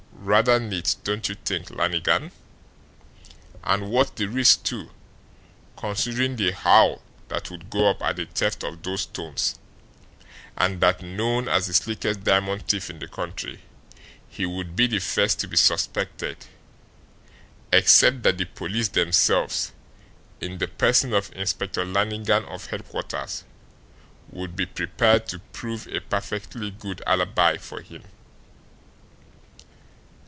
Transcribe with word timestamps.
Rather 0.23 0.59
neat, 0.59 0.97
don't 1.03 1.27
you 1.27 1.33
think, 1.33 1.71
Lannigan? 1.71 2.31
And 3.63 3.89
worth 3.89 4.13
the 4.15 4.27
risk, 4.27 4.61
too, 4.61 4.91
considering 5.75 6.35
the 6.35 6.51
howl 6.51 7.01
that 7.29 7.49
would 7.49 7.71
go 7.71 7.89
up 7.89 8.03
at 8.03 8.17
the 8.17 8.25
theft 8.27 8.63
of 8.63 8.83
those 8.83 9.01
stones, 9.01 9.55
and 10.55 10.79
that, 10.79 11.01
known 11.01 11.47
as 11.49 11.65
the 11.65 11.73
slickest 11.73 12.23
diamond 12.23 12.67
thief 12.67 12.91
in 12.91 12.99
the 12.99 13.07
country, 13.07 13.63
he 14.29 14.45
would 14.45 14.75
be 14.75 14.85
the 14.85 14.99
first 14.99 15.39
to 15.39 15.47
be 15.47 15.57
suspected 15.57 16.37
except 17.73 18.21
that 18.21 18.37
the 18.37 18.45
police 18.45 18.89
themselves, 18.89 19.71
in 20.39 20.59
the 20.59 20.67
person 20.67 21.13
of 21.13 21.35
Inspector 21.35 21.83
Lannigan 21.83 22.45
of 22.45 22.67
headquarters, 22.67 23.43
would 24.29 24.55
be 24.55 24.67
prepared 24.67 25.27
to 25.29 25.39
prove 25.39 25.87
a 25.87 25.99
perfectly 25.99 26.69
good 26.69 27.01
alibi 27.07 27.57
for 27.57 27.81
him." 27.81 28.03